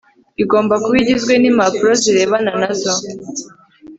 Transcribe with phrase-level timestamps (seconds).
[0.43, 2.93] igomba kuba igizwe n impapuro zirebana nazo